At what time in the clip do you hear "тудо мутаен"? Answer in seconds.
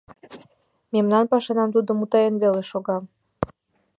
1.75-2.35